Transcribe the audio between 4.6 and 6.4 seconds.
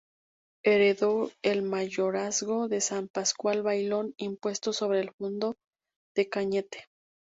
sobre el fundo de